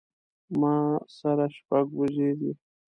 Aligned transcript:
ما 0.59 0.75
سره 1.17 1.45
شپږ 1.57 1.85
وزې 1.99 2.31
دي 2.39 2.51